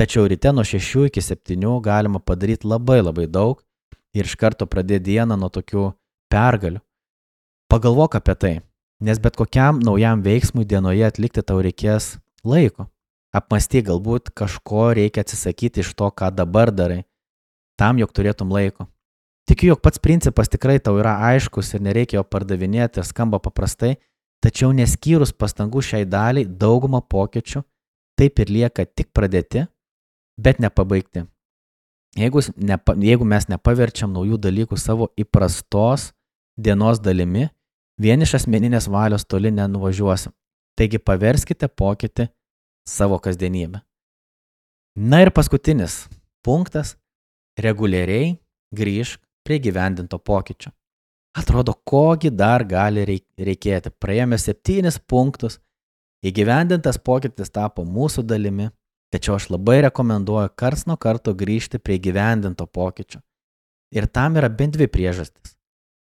tačiau 0.00 0.24
ryte 0.26 0.52
nuo 0.52 0.64
6 0.64 1.06
iki 1.10 1.20
7 1.20 1.80
galima 1.84 2.18
padaryti 2.18 2.66
labai 2.66 3.02
labai 3.02 3.26
daug 3.26 3.60
ir 4.14 4.24
iš 4.24 4.36
karto 4.40 4.66
pradėti 4.66 5.12
dieną 5.12 5.36
nuo 5.36 5.50
tokių 5.52 5.92
pergalių. 6.32 6.80
Pagalvok 7.70 8.16
apie 8.16 8.34
tai, 8.34 8.54
nes 9.00 9.20
bet 9.22 9.36
kokiam 9.36 9.78
naujam 9.84 10.24
veiksmui 10.24 10.64
dienoje 10.64 11.04
atlikti 11.06 11.44
tau 11.44 11.60
reikės 11.60 12.16
laiko. 12.42 12.88
Apmasty 13.30 13.84
galbūt 13.86 14.32
kažko 14.34 14.88
reikia 14.96 15.22
atsisakyti 15.22 15.84
iš 15.84 15.92
to, 15.94 16.08
ką 16.10 16.32
dabar 16.34 16.72
darai, 16.74 17.04
tam, 17.78 18.00
jog 18.00 18.10
turėtum 18.10 18.50
laiko. 18.50 18.88
Tikiu, 19.50 19.72
jog 19.72 19.80
pats 19.82 19.98
principas 19.98 20.46
tikrai 20.46 20.76
tau 20.78 20.92
yra 21.02 21.16
aiškus 21.26 21.72
ir 21.74 21.80
nereikia 21.82 22.20
jo 22.20 22.22
pardavinėti 22.22 23.00
ir 23.00 23.06
skamba 23.08 23.40
paprastai, 23.42 23.96
tačiau 24.38 24.68
neskyrus 24.70 25.32
pastangų 25.34 25.80
šiai 25.82 26.04
daliai, 26.06 26.46
dauguma 26.46 27.00
pokyčių 27.02 27.64
taip 28.14 28.38
ir 28.44 28.52
lieka 28.54 28.84
tik 28.86 29.08
pradėti, 29.10 29.64
bet 30.38 30.60
nepabaigti. 30.62 31.24
Jeigu, 32.20 32.44
nepa, 32.62 32.94
jeigu 32.94 33.26
mes 33.26 33.48
nepaverčiam 33.50 34.12
naujų 34.14 34.38
dalykų 34.38 34.78
savo 34.78 35.08
įprastos 35.18 36.12
dienos 36.54 37.00
dalimi, 37.02 37.48
vien 37.98 38.22
iš 38.22 38.36
asmeninės 38.38 38.86
valios 38.86 39.26
toli 39.26 39.50
nenuvažiuosim. 39.56 40.30
Taigi 40.78 41.00
paverskite 41.02 41.66
pokytį 41.66 42.28
savo 42.86 43.18
kasdienybę. 43.18 43.82
Na 44.94 45.24
ir 45.26 45.32
paskutinis 45.34 46.04
punktas- 46.46 46.94
reguliariai 47.66 48.38
grįžk 48.70 49.26
prie 49.46 49.58
gyvendinto 49.58 50.18
pokyčio. 50.18 50.72
Atrodo, 51.36 51.74
kogi 51.86 52.30
dar 52.30 52.64
gali 52.66 53.04
reikėti. 53.06 53.92
Praėjome 54.02 54.38
septynis 54.38 54.98
punktus, 54.98 55.60
įgyvendintas 56.26 56.98
pokytis 56.98 57.52
tapo 57.54 57.84
mūsų 57.86 58.24
dalimi, 58.26 58.70
tačiau 59.14 59.36
aš 59.38 59.50
labai 59.54 59.80
rekomenduoju 59.86 60.50
kars 60.58 60.86
nuo 60.90 60.98
karto 60.98 61.34
grįžti 61.34 61.78
prie 61.78 62.00
gyvendinto 62.02 62.66
pokyčio. 62.66 63.22
Ir 63.94 64.06
tam 64.06 64.36
yra 64.38 64.50
bent 64.50 64.74
dvi 64.74 64.90
priežastis. 64.90 65.56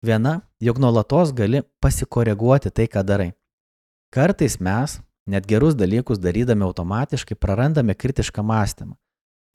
Viena, 0.05 0.41
jog 0.61 0.77
nuolatos 0.81 1.33
gali 1.33 1.63
pasikoreguoti 1.81 2.69
tai, 2.69 2.85
ką 2.85 3.01
darai. 3.05 3.31
Kartais 4.13 4.59
mes, 4.61 4.99
net 5.25 5.49
gerus 5.49 5.75
dalykus 5.75 6.21
darydami 6.21 6.65
automatiškai, 6.65 7.35
prarandame 7.35 7.97
kritišką 7.97 8.45
mąstymą. 8.45 8.93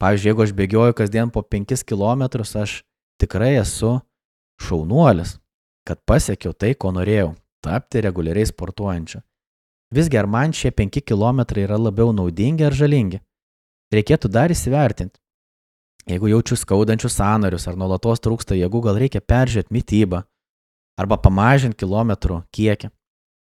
Pavyzdžiui, 0.03 0.29
jeigu 0.29 0.43
aš 0.43 0.51
bėgioju 0.57 0.95
kasdien 0.99 1.31
po 1.31 1.41
5 1.41 1.85
km, 1.87 2.27
aš 2.59 2.81
tikrai 3.23 3.55
esu 3.61 3.95
šaunuolis, 4.61 5.37
kad 5.87 6.01
pasiekiau 6.07 6.53
tai, 6.53 6.73
ko 6.75 6.91
norėjau- 6.91 7.33
tapti 7.63 8.01
reguliariai 8.03 8.49
sportuojančiu. 8.51 9.21
Visgi 9.93 10.17
ar 10.19 10.27
man 10.27 10.51
šie 10.51 10.71
5 10.71 11.01
km 11.01 11.39
yra 11.63 11.77
labiau 11.77 12.11
naudingi 12.11 12.65
ar 12.65 12.73
žalingi? 12.73 13.21
Reikėtų 13.93 14.29
dar 14.29 14.49
įsivertinti. 14.49 15.19
Jeigu 16.09 16.27
jaučiu 16.27 16.57
skaudančius 16.57 17.15
sanarius 17.15 17.67
ar 17.67 17.75
nuolatos 17.75 18.19
trūksta 18.19 18.57
jėgų, 18.57 18.81
gal 18.83 18.97
reikia 18.99 19.21
peržiūrėti 19.21 19.71
mytybą 19.71 20.23
arba 20.99 21.17
pamažinti 21.17 21.77
kilometrų 21.77 22.43
kiekį. 22.51 22.89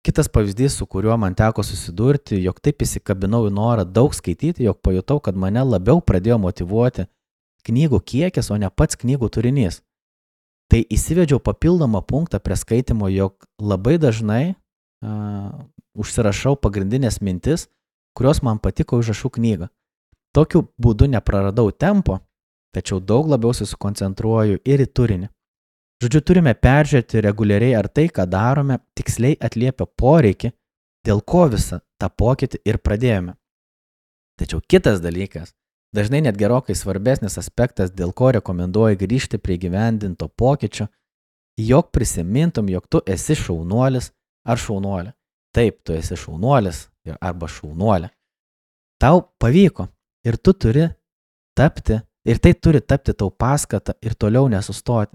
Kitas 0.05 0.29
pavyzdys, 0.29 0.74
su 0.77 0.87
kuriuo 0.87 1.16
man 1.16 1.35
teko 1.35 1.62
susidurti, 1.64 2.42
jog 2.42 2.61
taip 2.61 2.83
įsikabinau 2.85 3.46
į 3.48 3.55
norą 3.55 3.87
daug 3.88 4.12
skaityti, 4.12 4.66
jog 4.66 4.83
pajutau, 4.83 5.20
kad 5.20 5.35
mane 5.35 5.62
labiau 5.64 6.03
pradėjo 6.05 6.37
motivuoti 6.38 7.07
knygų 7.64 8.00
kiekis, 8.05 8.50
o 8.50 8.59
ne 8.61 8.70
pats 8.70 8.98
knygų 9.00 9.31
turinys. 9.33 9.81
Tai 10.72 10.81
įsivedžiau 10.81 11.40
papildomą 11.44 12.00
punktą 12.07 12.40
prie 12.40 12.57
skaitimo, 12.57 13.09
jog 13.12 13.46
labai 13.61 13.98
dažnai 14.00 14.55
uh, 14.55 15.53
užsirašau 15.94 16.57
pagrindinės 16.57 17.20
mintis, 17.20 17.68
kurios 18.16 18.42
man 18.42 18.61
patiko 18.62 18.98
užrašų 19.03 19.31
knygą. 19.38 19.68
Tokiu 20.35 20.64
būdu 20.81 21.07
nepraradau 21.12 21.70
tempo, 21.70 22.18
tačiau 22.74 22.98
daug 23.00 23.29
labiau 23.31 23.55
susikoncentruoju 23.55 24.62
ir 24.64 24.83
į 24.83 24.88
turinį. 24.90 25.31
Žodžiu, 26.03 26.20
turime 26.27 26.55
peržiūrėti 26.59 27.22
reguliariai, 27.22 27.77
ar 27.79 27.88
tai, 27.88 28.09
ką 28.11 28.27
darome, 28.29 28.81
tiksliai 28.98 29.37
atliepia 29.38 29.87
poreikį, 29.87 30.50
dėl 31.07 31.22
ko 31.22 31.46
visą 31.53 31.79
tą 32.00 32.11
pokytį 32.11 32.64
ir 32.66 32.81
pradėjome. 32.83 33.37
Tačiau 34.40 34.59
kitas 34.66 34.98
dalykas 35.05 35.55
Dažnai 35.94 36.24
net 36.26 36.35
gerokai 36.35 36.74
svarbesnis 36.74 37.38
aspektas, 37.38 37.92
dėl 37.94 38.11
ko 38.12 38.33
rekomenduoju 38.35 38.98
grįžti 38.98 39.38
prie 39.38 39.54
gyvendinto 39.62 40.26
pokyčio, 40.28 40.88
jog 41.57 41.92
prisimintum, 41.94 42.68
jog 42.68 42.88
tu 42.90 43.00
esi 43.07 43.37
šaunuolis 43.38 44.11
ar 44.44 44.59
šaunuolė. 44.59 45.12
Taip, 45.54 45.85
tu 45.87 45.94
esi 45.94 46.18
šaunuolis 46.18 46.88
arba 47.20 47.46
šaunuolė. 47.46 48.11
Tau 48.98 49.22
pavyko 49.38 49.87
ir 50.26 50.37
tu 50.37 50.52
turi 50.52 50.88
tapti, 51.54 52.00
ir 52.26 52.40
tai 52.42 52.54
turi 52.54 52.80
tapti 52.80 53.14
tau 53.14 53.30
paskata 53.30 53.94
ir 54.02 54.18
toliau 54.18 54.48
nesustoti. 54.50 55.14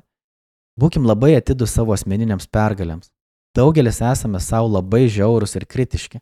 Būkim 0.79 1.03
labai 1.03 1.33
atidus 1.35 1.73
savo 1.75 1.91
asmeniniams 1.91 2.47
pergalėms. 2.47 3.11
Daugelis 3.55 3.99
esame 3.99 4.39
savo 4.39 4.69
labai 4.77 5.09
žiaurus 5.11 5.57
ir 5.59 5.65
kritiški. 5.67 6.21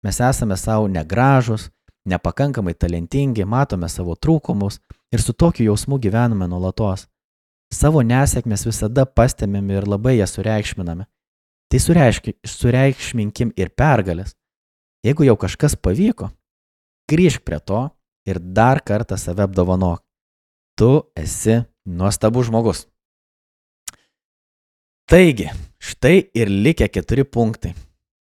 Mes 0.00 0.20
esame 0.24 0.56
savo 0.56 0.88
negražus, 0.88 1.68
nepakankamai 2.08 2.74
talentingi, 2.74 3.44
matome 3.44 3.88
savo 3.88 4.16
trūkumus 4.16 4.80
ir 5.12 5.22
su 5.22 5.32
tokiu 5.32 5.70
jausmu 5.70 5.98
gyvename 6.00 6.48
nuolatos. 6.48 7.06
Savo 7.70 8.02
nesėkmės 8.02 8.66
visada 8.66 9.04
pastebime 9.06 9.78
ir 9.78 9.86
labai 9.86 10.16
jas 10.18 10.34
sureikšminame. 10.34 11.06
Tai 11.70 11.78
sureikški, 11.78 12.34
sureikšminkim 12.42 13.52
ir 13.56 13.70
pergalės. 13.78 14.34
Jeigu 15.06 15.24
jau 15.28 15.36
kažkas 15.38 15.76
pavyko, 15.78 16.32
grįžk 17.08 17.44
prie 17.46 17.60
to 17.62 17.84
ir 18.26 18.40
dar 18.40 18.82
kartą 18.82 19.16
save 19.18 19.46
apdovanok. 19.46 20.02
Tu 20.76 20.90
esi 21.16 21.60
nuostabus 21.86 22.48
žmogus. 22.50 22.86
Taigi, 25.10 25.48
štai 25.82 26.30
ir 26.34 26.50
likę 26.50 26.88
keturi 26.88 27.24
punktai. 27.24 27.72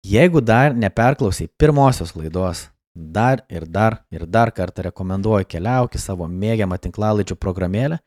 Jeigu 0.02 0.40
dar 0.42 0.74
neperklausai 0.74 1.46
pirmosios 1.58 2.16
laidos, 2.18 2.71
Dar 2.92 3.44
ir 3.48 3.64
dar 3.64 4.02
ir 4.12 4.26
dar 4.26 4.52
kartą 4.52 4.84
rekomenduoju 4.88 5.48
keliauk 5.48 5.94
į 5.96 6.00
savo 6.00 6.28
mėgiamą 6.28 6.76
tinklalaidžių 6.82 7.38
programėlę 7.40 7.98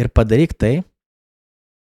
ir 0.00 0.10
padaryk 0.10 0.56
tai, 0.58 0.82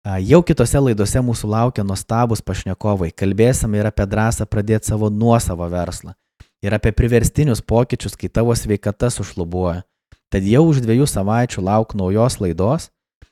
Jau 0.05 0.43
kitose 0.45 0.77
laidose 0.77 1.17
mūsų 1.17 1.47
laukia 1.49 1.81
nuostabus 1.81 2.43
pašnekovai. 2.45 3.07
Kalbėsime 3.09 3.79
ir 3.79 3.87
apie 3.89 4.05
drąsą 4.05 4.45
pradėti 4.45 4.91
savo 4.91 5.09
nuosavą 5.09 5.65
verslą. 5.71 6.13
Ir 6.61 6.75
apie 6.77 6.91
priverstinius 6.93 7.63
pokyčius, 7.65 8.13
kai 8.13 8.29
tavo 8.29 8.53
sveikata 8.53 9.09
sušlubuoja. 9.09 9.81
Tad 10.29 10.45
jau 10.45 10.61
už 10.69 10.83
dviejų 10.85 11.07
savaičių 11.09 11.63
lauk 11.65 11.97
naujos 11.97 12.37
laidos. 12.37 12.91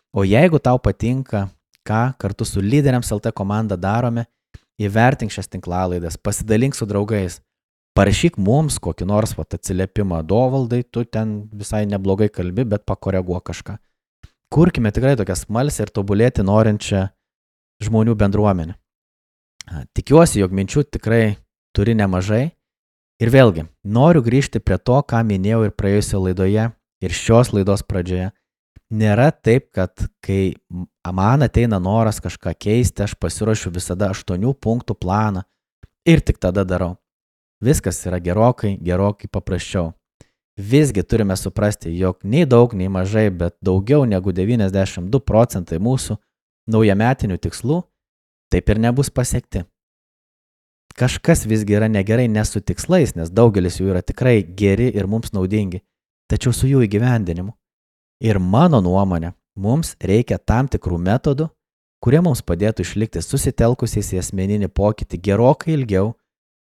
O 0.09 0.25
jeigu 0.25 0.57
tau 0.57 0.81
patinka, 0.81 1.43
ką 1.85 2.01
kartu 2.17 2.45
su 2.45 2.61
lyderiams 2.61 3.13
LT 3.13 3.29
komanda 3.37 3.77
darome, 3.77 4.25
įvertink 4.81 5.29
šias 5.29 5.53
tinklalaidas, 5.53 6.17
pasidalink 6.17 6.73
su 6.73 6.89
draugais. 6.89 7.37
Parašyk 7.93 8.39
mums 8.41 8.79
kokį 8.81 9.05
nors 9.05 9.35
vat, 9.37 9.53
atsiliepimą, 9.53 10.23
dovaldai, 10.25 10.81
tu 10.83 11.03
ten 11.05 11.43
visai 11.53 11.83
neblogai 11.85 12.31
kalbi, 12.33 12.65
bet 12.65 12.87
pakoreguok 12.89 13.51
kažką 13.51 13.77
kurkime 14.53 14.91
tikrai 14.93 15.15
tokią 15.17 15.35
smalsę 15.37 15.87
ir 15.87 15.91
tobulėti 15.93 16.43
norinčią 16.45 17.07
žmonių 17.81 18.13
bendruomenę. 18.19 18.75
Tikiuosi, 19.97 20.43
jog 20.43 20.53
minčių 20.53 20.83
tikrai 20.93 21.23
turi 21.73 21.95
nemažai. 21.97 22.51
Ir 23.23 23.31
vėlgi, 23.33 23.65
noriu 23.97 24.21
grįžti 24.25 24.61
prie 24.61 24.77
to, 24.77 24.99
ką 25.09 25.23
minėjau 25.25 25.63
ir 25.65 25.73
praėjusioje 25.73 26.21
laidoje 26.27 26.67
ir 27.05 27.15
šios 27.17 27.53
laidos 27.55 27.85
pradžioje. 27.87 28.29
Nėra 28.93 29.31
taip, 29.33 29.71
kad 29.73 30.05
kai 30.21 30.53
man 31.09 31.45
ateina 31.47 31.79
noras 31.81 32.21
kažką 32.21 32.53
keisti, 32.53 33.07
aš 33.07 33.15
pasiruošiu 33.17 33.73
visada 33.73 34.11
aštuonių 34.13 34.53
punktų 34.61 34.99
planą 35.01 35.47
ir 36.05 36.21
tik 36.21 36.37
tada 36.37 36.65
darau. 36.67 36.97
Viskas 37.63 38.01
yra 38.05 38.19
gerokai, 38.19 38.75
gerokai 38.83 39.29
paprasčiau. 39.31 39.93
Visgi 40.59 41.03
turime 41.03 41.35
suprasti, 41.39 41.93
jog 41.97 42.19
nei 42.23 42.45
daug, 42.45 42.73
nei 42.75 42.89
mažai, 42.91 43.29
bet 43.31 43.55
daugiau 43.63 44.03
negu 44.05 44.33
92 44.35 45.21
procentai 45.23 45.79
mūsų 45.79 46.17
naujametinių 46.69 47.37
tikslų 47.39 47.79
taip 48.53 48.69
ir 48.69 48.81
nebus 48.83 49.09
pasiekti. 49.09 49.63
Kažkas 50.93 51.47
visgi 51.49 51.73
yra 51.73 51.87
negerai 51.89 52.27
ne 52.29 52.43
su 52.45 52.61
tikslais, 52.61 53.15
nes 53.17 53.31
daugelis 53.33 53.79
jų 53.79 53.89
yra 53.95 54.03
tikrai 54.05 54.43
geri 54.43 54.91
ir 54.93 55.07
mums 55.09 55.33
naudingi, 55.33 55.81
tačiau 56.29 56.53
su 56.53 56.69
jų 56.69 56.83
įgyvendinimu. 56.85 57.55
Ir 58.21 58.37
mano 58.39 58.81
nuomonė, 58.83 59.31
mums 59.57 59.95
reikia 60.03 60.37
tam 60.37 60.69
tikrų 60.69 60.99
metodų, 61.01 61.47
kurie 62.03 62.21
mums 62.21 62.43
padėtų 62.45 62.85
išlikti 62.85 63.23
susitelkusiais 63.23 64.11
į 64.13 64.21
asmeninį 64.21 64.69
pokytį 64.69 65.17
gerokai 65.31 65.73
ilgiau 65.79 66.11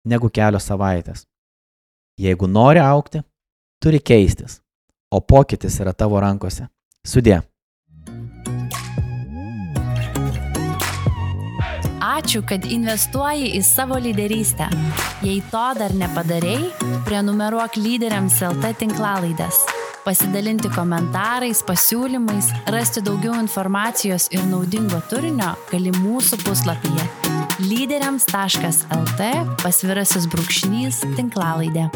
negu 0.05 0.29
kelios 0.29 0.67
savaitės. 0.69 1.25
Jeigu 2.21 2.47
nori 2.47 2.81
aukti, 2.81 3.21
turi 3.81 3.99
keistis, 3.99 4.59
o 5.11 5.21
pokytis 5.21 5.79
yra 5.81 5.93
tavo 5.93 6.19
rankose. 6.21 6.67
Sudė. 7.07 7.41
Ačiū, 12.01 12.43
kad 12.45 12.65
investuoji 12.69 13.53
į 13.57 13.61
savo 13.65 13.97
lyderystę. 14.01 14.67
Jei 15.25 15.39
to 15.49 15.63
dar 15.77 15.93
nepadarėjai, 15.97 16.91
prenumeruok 17.07 17.77
lyderiams 17.81 18.37
LT 18.45 18.75
tinklalaidės. 18.83 19.63
Pasidalinti 20.05 20.69
komentarais, 20.73 21.61
pasiūlymais, 21.65 22.49
rasti 22.73 23.05
daugiau 23.05 23.37
informacijos 23.41 24.29
ir 24.33 24.45
naudingo 24.49 25.01
turinio 25.09 25.53
gali 25.69 25.93
mūsų 26.01 26.41
puslapyje 26.45 27.20
lyderiams.lt 27.61 29.29
pasvirasis 29.61 30.27
brūkšnys 30.31 31.03
tinklalaidė. 31.17 31.89